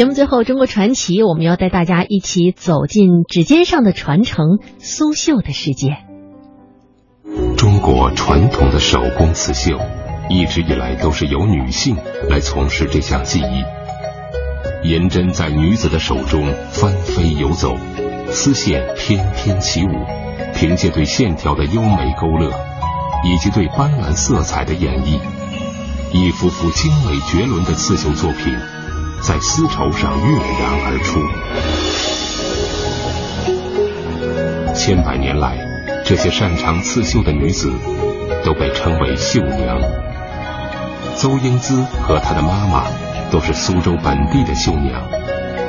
[0.00, 5.98] 节目最后，中国传奇，我们要带大家一起走进指尖上的传承——苏绣的世界。
[7.58, 9.78] 中国传统的手工刺绣，
[10.30, 11.98] 一直以来都是由女性
[12.30, 13.62] 来从事这项技艺。
[14.84, 17.76] 银针在女子的手中翻飞游走，
[18.30, 19.90] 丝线翩翩起舞，
[20.54, 22.50] 凭借对线条的优美勾勒，
[23.26, 25.20] 以及对斑斓色彩的演绎，
[26.14, 28.56] 一幅幅精美绝伦的刺绣作品。
[29.22, 31.20] 在丝绸上跃然而出。
[34.74, 35.58] 千百年来，
[36.04, 37.70] 这些擅长刺绣的女子
[38.44, 39.78] 都被称为绣娘。
[41.16, 42.84] 邹英姿和她的妈妈
[43.30, 45.02] 都是苏州本地的绣娘，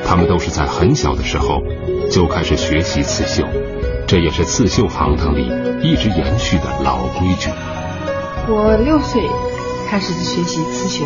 [0.05, 1.61] 她们都是在很小的时候
[2.09, 3.45] 就开始学习刺绣，
[4.07, 7.49] 这也是刺绣行当里一直延续的老规矩。
[8.47, 9.21] 我六岁
[9.89, 11.05] 开始学习刺绣，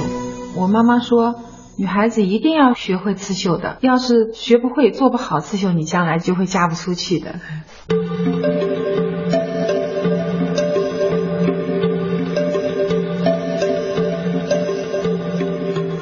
[0.54, 1.34] 我妈妈说。
[1.78, 7.36] 女孩子一定要学会刺绣的，要是学不会、做不好刺绣，你将来就会嫁不出去的。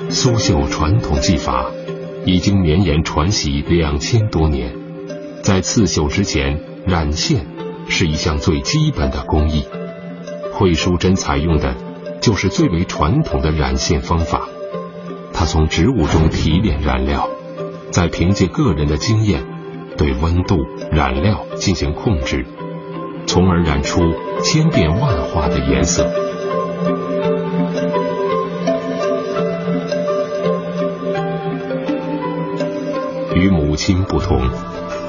[0.10, 1.72] 苏绣传统技法
[2.24, 4.76] 已经绵延传习两千多年，
[5.42, 7.48] 在刺绣之前，染线
[7.90, 9.66] 是一项最基本的工艺。
[10.54, 11.76] 惠淑珍采用的
[12.22, 14.48] 就是最为传统的染线方法。
[15.34, 17.28] 他从植物中提炼染料，
[17.92, 19.44] 再凭借个人的经验，
[19.98, 20.58] 对温度、
[20.92, 22.46] 染料进行控制，
[23.26, 24.02] 从而染出
[24.42, 26.08] 千变万化的颜色。
[33.36, 34.40] 与母亲不同，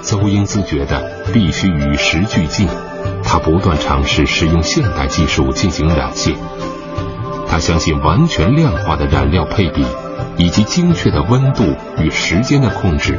[0.00, 2.66] 邹英姿觉得必须与时俱进，
[3.22, 6.34] 她不断尝试使用现代技术进行染线。
[7.46, 9.84] 她相信完全量化的染料配比。
[10.36, 11.64] 以及精确的温度
[11.98, 13.18] 与时间的控制，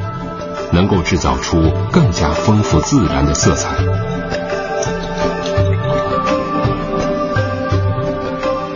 [0.71, 3.75] 能够制造出更加丰富自然的色彩。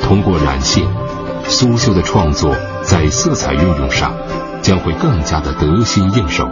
[0.02, 0.88] 通过染线，
[1.46, 4.14] 苏绣的创作在色彩运用上
[4.62, 6.48] 将会更加的得心应手。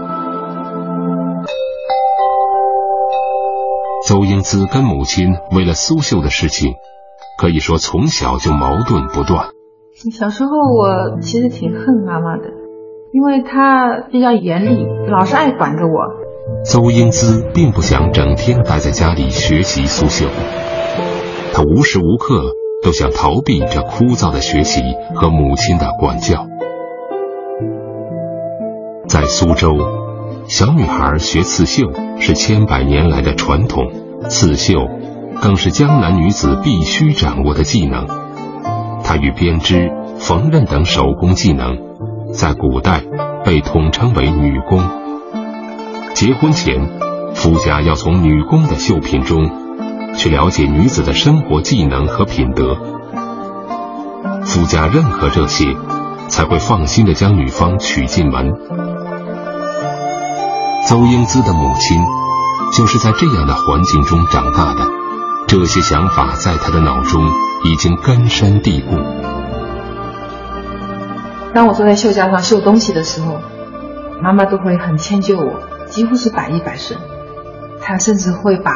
[4.06, 6.75] 邹英姿跟母亲为了苏绣的事情，
[7.38, 9.56] 可以说从小就矛盾不断。
[9.97, 12.44] 小时候我其实挺恨妈妈的，
[13.13, 16.63] 因为她比较严厉，老是爱管着我。
[16.63, 20.28] 邹英姿并不想整天待在家里学习苏绣，
[21.52, 22.52] 她无时无刻
[22.84, 24.81] 都想逃避这枯燥的学习
[25.16, 26.46] 和母亲的管教。
[29.08, 29.72] 在苏州，
[30.46, 33.91] 小女孩学刺绣是千百年来的传统，
[34.29, 34.75] 刺绣
[35.41, 38.27] 更是江南女子必须掌握的技能。
[39.07, 41.78] 它与编织、缝纫等手工技能，
[42.34, 43.01] 在古代
[43.45, 44.84] 被统称为女工。
[46.13, 47.00] 结婚前，
[47.34, 49.50] 夫家要从女工的绣品中
[50.17, 52.75] 去了解女子的生活技能和品德。
[54.44, 55.73] 夫家认可这些，
[56.28, 58.51] 才会放心的将女方娶进门。
[60.85, 61.97] 邹英姿的母亲
[62.73, 64.85] 就是在这样的环境中长大的，
[65.47, 67.47] 这些想法在她的脑中。
[67.66, 68.95] 已经根深蒂固。
[71.53, 73.40] 当我坐在绣架上绣东西的时候，
[74.22, 77.00] 妈妈都会很迁就我，几乎是百依百顺。
[77.81, 78.72] 她甚至会把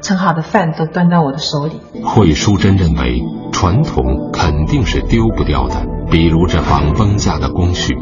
[0.00, 1.80] 盛好的饭都端到我的手里。
[2.04, 3.20] 惠淑珍认为，
[3.52, 5.74] 传统肯定是丢不掉的，
[6.10, 7.96] 比如这绑绷架的工序，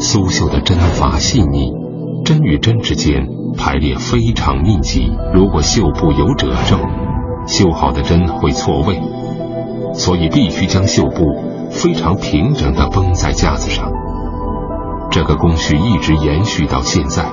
[0.00, 1.72] 苏绣的针法细腻，
[2.24, 3.26] 针与针之间
[3.56, 5.10] 排列非常密集。
[5.34, 6.78] 如果绣布有褶皱，
[7.46, 9.00] 绣好的针会错位。
[9.98, 13.92] 所以必须将绣布非常平整的绷在架子上。
[15.10, 17.26] 这个工序一直延续到现在，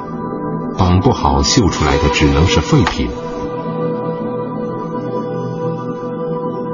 [0.77, 3.07] 绑不好绣出来的只能是废品。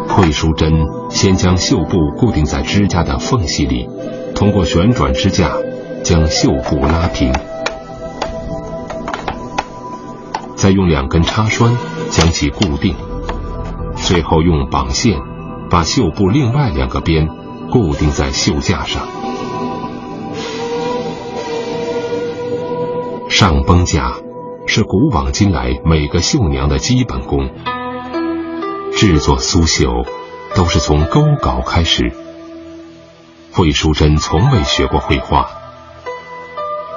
[0.07, 0.71] 惠淑珍
[1.09, 3.89] 先将绣布固定在支架的缝隙里，
[4.33, 5.51] 通过旋转支架
[6.03, 7.33] 将绣布拉平，
[10.55, 11.75] 再用两根插栓
[12.09, 12.95] 将其固定，
[13.95, 15.30] 最后用绑线。
[15.71, 17.29] 把绣布另外两个边
[17.71, 19.07] 固定在绣架上，
[23.29, 24.11] 上绷架
[24.67, 27.49] 是古往今来每个绣娘的基本功。
[28.93, 30.05] 制作苏绣
[30.55, 32.11] 都是从勾稿开始。
[33.53, 35.47] 惠淑珍从未学过绘画，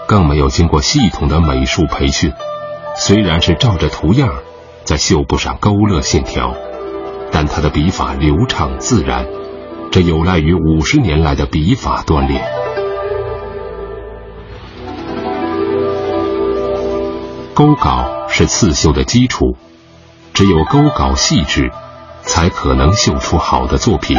[0.09, 2.33] 更没有经过系统的美术培训，
[2.97, 4.35] 虽然是照着图样
[4.83, 6.57] 在绣布上勾勒线条。
[7.35, 9.27] 但他的笔法流畅自然
[9.91, 12.41] 这有赖于五十年来的笔法锻炼。
[17.55, 19.57] 勾稿是刺绣的基础
[20.33, 21.73] 只有勾稿细致
[22.23, 24.17] 才可能绣出好的作品。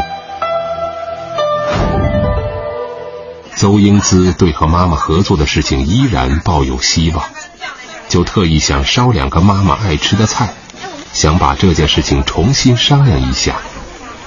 [3.56, 7.24] 邹英姿对和妈妈合作的事情依然抱有希望
[8.10, 10.54] 就特意想烧两个妈妈爱吃的菜
[11.16, 13.56] 想把这件事情重新商量一下。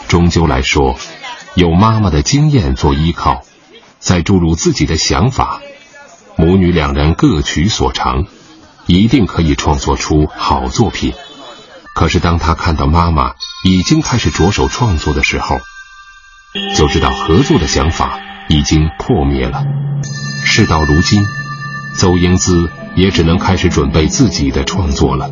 [0.09, 0.97] 终究来说，
[1.55, 3.43] 有妈妈的经验做依靠，
[3.99, 5.61] 再注入自己的想法，
[6.37, 8.25] 母女两人各取所长，
[8.87, 11.13] 一定可以创作出好作品。
[11.95, 13.33] 可是当他看到妈妈
[13.65, 15.59] 已经开始着手创作的时候，
[16.75, 18.19] 就知道合作的想法。
[18.51, 19.63] 已经破灭了。
[20.43, 21.23] 事到如今，
[21.99, 25.31] 邹英姿也只能开始准备自己的创作了。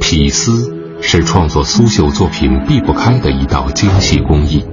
[0.00, 4.64] 匹丝是创作苏绣作品避不开的一道精细工艺。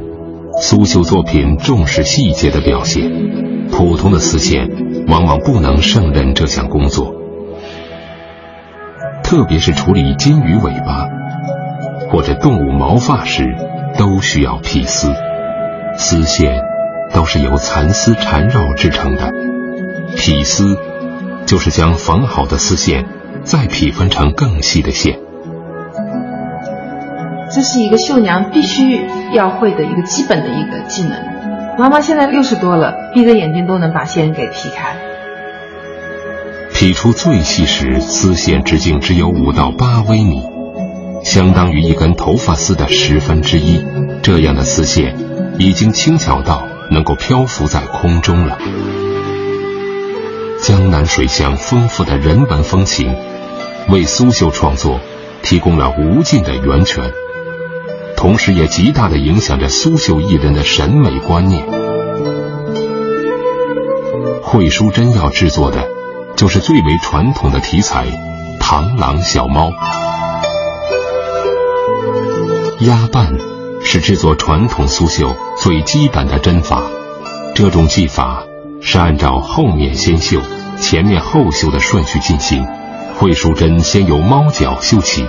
[0.62, 3.10] 苏绣作品重视细节的表现，
[3.72, 4.70] 普通的丝线
[5.08, 7.14] 往往不能胜任这项工作。
[9.24, 11.08] 特别是处理金鱼尾巴
[12.10, 13.56] 或者动物毛发时，
[13.98, 15.14] 都需要匹丝，
[15.98, 16.62] 丝线。
[17.14, 19.32] 都是由蚕丝缠绕制成的，
[20.18, 20.76] 匹丝
[21.46, 23.06] 就是将缝好的丝线
[23.46, 25.18] 再匹分成更细的线。
[27.58, 29.02] 这是一个绣娘必须
[29.34, 31.18] 要会的一个基本的一个技能。
[31.80, 34.96] 妈妈现在六十多了，闭着眼睛都能把线给劈开。
[36.72, 40.44] 劈出最细时，丝线直径只有五到八微米，
[41.24, 43.84] 相当于一根头发丝的十分之一。
[44.22, 45.16] 这样的丝线
[45.58, 46.68] 已经轻巧到。
[46.90, 48.58] 能够漂浮在空中了。
[50.62, 53.14] 江南水乡丰富的人文风情，
[53.90, 55.02] 为苏绣创作
[55.44, 57.12] 提供了无尽的源泉，
[58.18, 61.66] 同时也极大的影响着苏绣艺人的审美观念。
[64.42, 65.88] 惠淑珍要制作的，
[66.36, 68.08] 就是最为传统的题材——
[68.60, 69.72] 螳螂小猫。
[72.82, 73.38] 压瓣。
[73.90, 76.82] 是制作传统苏绣最基本的针法，
[77.56, 78.44] 这种技法
[78.82, 80.42] 是按照后面先绣、
[80.82, 82.68] 前面后绣的顺序进行。
[83.18, 85.26] 惠淑珍先由猫脚绣起，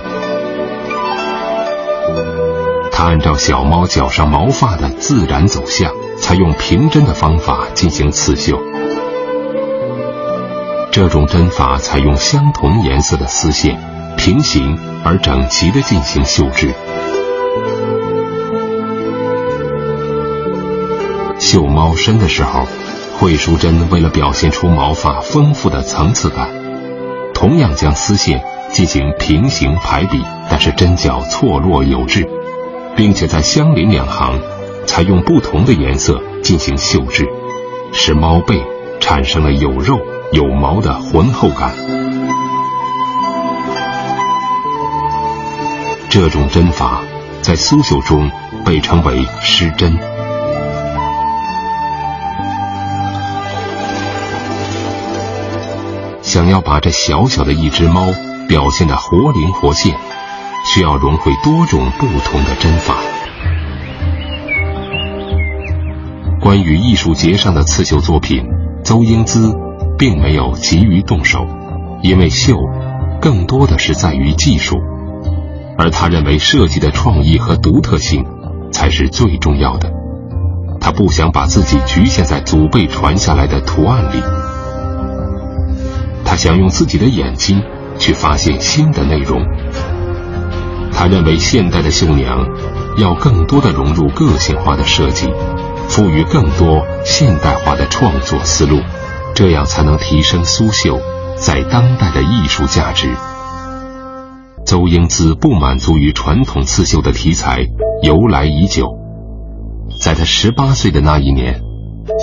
[2.99, 8.61] 他按照小猫脚上毛发的自然走向，采用平针的方法进行刺绣。
[10.91, 13.79] 这种针法采用相同颜色的丝线，
[14.17, 16.73] 平行而整齐地进行绣制。
[21.39, 22.67] 绣猫身的时候，
[23.17, 26.49] 惠淑珍为了表现出毛发丰富的层次感，
[27.33, 28.43] 同样将丝线
[28.73, 32.27] 进行平行排比，但是针脚错落有致，
[32.99, 34.37] 并且在相邻两行
[34.85, 37.25] 采用不同的颜色进行绣制，
[37.93, 38.61] 使猫背
[38.99, 39.97] 产生了有肉
[40.33, 41.73] 有毛的浑厚感。
[46.09, 47.01] 这种针法
[47.41, 48.29] 在苏绣中
[48.65, 49.97] 被称为失针。
[56.21, 58.07] 想要把这小小的一只猫
[58.49, 59.95] 表现的活灵活现，
[60.65, 62.95] 需要融会多种不同的针法。
[66.41, 68.43] 关于艺术节上的刺绣作品，
[68.83, 69.53] 邹英姿
[69.97, 71.45] 并没有急于动手，
[72.01, 72.57] 因为绣
[73.21, 74.77] 更多的是在于技术，
[75.77, 78.25] 而他认为设计的创意和独特性
[78.71, 79.91] 才是最重要的。
[80.79, 84.23] 他不想把自己局限在祖辈传下来的图案里。
[86.23, 87.61] 他想用自己的眼睛
[87.97, 89.45] 去发现新的内容。
[90.99, 92.45] 他认为现代的绣娘
[92.97, 95.31] 要更多的融入个性化的设计，
[95.87, 98.81] 赋予更多现代化的创作思路，
[99.33, 100.99] 这样才能提升苏绣
[101.37, 103.15] 在当代的艺术价值。
[104.65, 107.65] 邹英姿不满足于传统刺绣的题材
[108.03, 108.89] 由来已久，
[110.03, 111.61] 在他十八岁的那一年，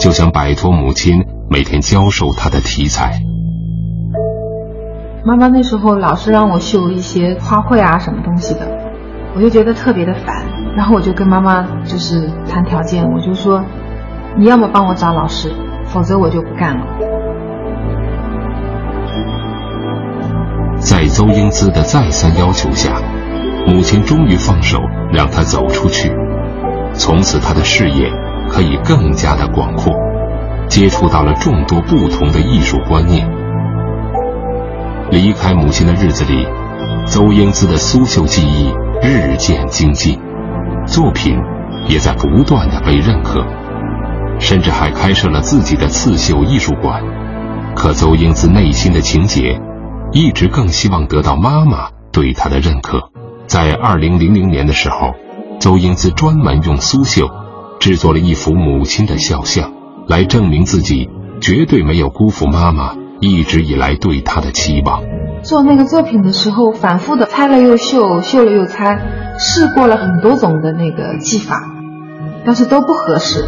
[0.03, 3.23] 就想摆脱母亲每天教授他的题材。
[5.27, 8.61] 妈妈那时候老是让我绣一些花卉啊什么东西的，
[9.35, 10.47] 我就觉得特别的烦。
[10.77, 13.61] 然后我就跟妈妈就是谈条件，我就说，
[14.39, 15.51] 你要么帮我找老师，
[15.87, 16.87] 否则我就不干了。
[20.77, 22.93] 在邹英姿的再三要求下，
[23.67, 24.79] 母亲终于放手
[25.13, 26.09] 让她走出去。
[26.93, 28.13] 从此，她的视野
[28.49, 29.93] 可以更加的广阔，
[30.69, 33.29] 接触到了众多不同的艺术观念。
[35.11, 36.47] 离开母亲的日子里，
[37.07, 40.19] 邹英姿的苏绣技艺日渐精进，
[40.85, 41.39] 作品
[41.87, 43.45] 也在不断的被认可，
[44.41, 47.03] 甚至还开设了自己的刺绣艺术馆。
[47.77, 49.61] 可邹英姿内心的情结，
[50.13, 53.11] 一直更希望得到妈妈对她的认可。
[53.47, 55.15] 在二零零零年的时候，
[55.61, 57.31] 邹英姿专门用苏绣
[57.79, 59.73] 制作了一幅母亲的肖像，
[60.09, 61.09] 来证明自己
[61.41, 65.03] 绝对没有辜负妈妈一直以来对他的期望。
[65.43, 68.99] 做那个作品的时候，反复的拆了又绣，绣了又拆，
[69.39, 71.61] 试过了很多种的那个技法，
[72.45, 73.45] 但是都不合适。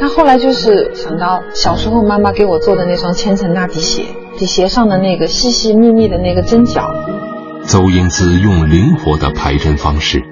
[0.00, 4.04] 他后来就是想到小时候妈妈给我做的那双千层纳底鞋，
[4.38, 6.88] 底鞋上的那个细细密密的那个针脚。
[7.64, 10.22] 邹英姿用灵活的排针方式，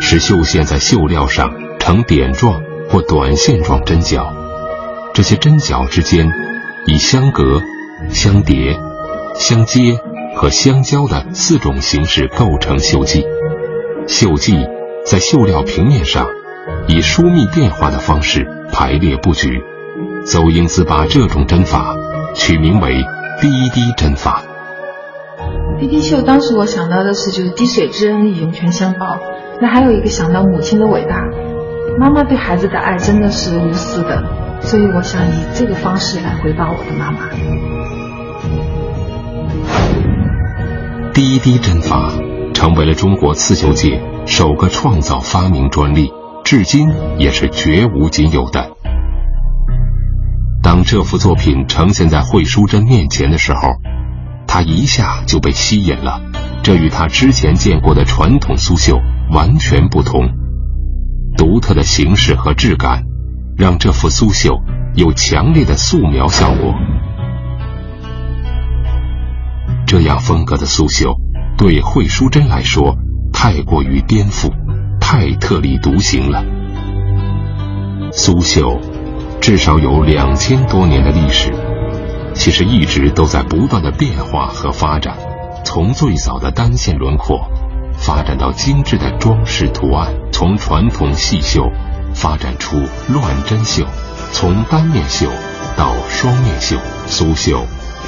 [0.00, 4.32] 使绣线在绣料上呈点状或短线状针脚，
[5.12, 6.32] 这些针脚之间
[6.86, 7.60] 以相隔、
[8.10, 8.78] 相叠、
[9.34, 9.98] 相接
[10.34, 13.26] 和相交的四种形式构成绣迹。
[14.06, 14.66] 绣迹
[15.04, 16.26] 在绣料平面上
[16.86, 18.46] 以疏密变化的方式。
[18.70, 19.48] 排列布局，
[20.26, 21.96] 邹英姿把这种针法
[22.34, 23.02] 取名为
[23.40, 24.42] “滴滴针法”。
[25.80, 29.18] 滴滴绣，当时我想到的是就是滴水之恩，涌泉相报。
[29.60, 31.16] 那还有一个想到母亲的伟大，
[31.98, 34.22] 妈妈对孩子的爱真的是无私的，
[34.60, 37.28] 所以我想以这个方式来回报我的妈妈。
[41.14, 42.12] 滴滴针法
[42.54, 46.12] 成为了中国刺绣界首个创造发明专利。
[46.44, 46.88] 至今
[47.18, 48.70] 也是绝无仅有的。
[50.62, 53.60] 当这幅作品呈现在惠淑珍面前的时候，
[54.46, 56.22] 他一下就被吸引了。
[56.62, 58.98] 这与他之前见过的传统苏绣
[59.30, 60.26] 完全不同，
[61.36, 63.02] 独特的形式和质感，
[63.58, 64.62] 让这幅苏绣
[64.94, 66.72] 有强烈的素描效果。
[69.84, 71.16] 这样风格的苏绣，
[71.56, 72.96] 对惠淑珍来说
[73.32, 74.52] 太过于颠覆。
[75.00, 76.44] 太特立独行了。
[78.12, 78.78] 苏绣
[79.40, 81.50] 至少有两千多年的历史，
[82.34, 85.16] 其实一直都在不断的变化和发展。
[85.64, 87.40] 从最早的单线轮廓，
[87.94, 91.72] 发展到精致的装饰图案；从传统细绣
[92.18, 93.84] 发展出乱针绣；
[94.32, 95.30] 从单面绣
[95.76, 97.64] 到双面绣，苏绣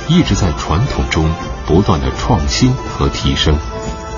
[0.09, 1.33] 一直在传统中
[1.67, 3.57] 不断的创新和提升。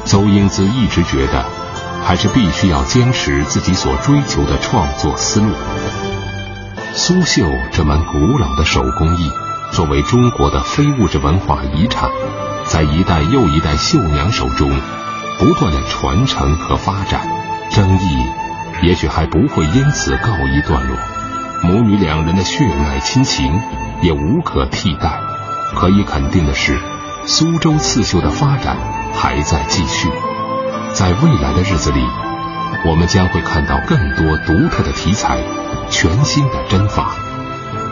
[0.04, 1.44] 邹英姿一直觉得。
[2.04, 5.54] 还是必须要坚持自己所追求的创作思路。
[6.96, 9.30] 苏绣这门古老的手工艺，
[9.70, 12.10] 作为中国的非物质文化遗产，
[12.64, 14.68] 在一代又一代绣娘手中
[15.38, 17.20] 不断的传承和发展，
[17.70, 18.26] 争议
[18.82, 20.96] 也许还不会因此告一段落。
[21.62, 23.60] 母女两人的血脉亲情
[24.02, 25.20] 也无可替代。
[25.74, 26.78] 可以肯定的是，
[27.24, 28.76] 苏州刺绣的发展
[29.14, 30.10] 还在继续。
[30.92, 32.04] 在未来的日子里，
[32.84, 35.38] 我们将会看到更多独特的题材、
[35.88, 37.14] 全新的针法，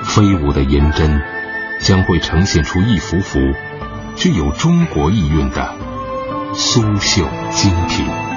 [0.05, 1.23] 飞舞的银针
[1.81, 3.39] 将会呈现出一幅幅
[4.15, 5.73] 具有中国意蕴的
[6.53, 8.30] 苏绣精品。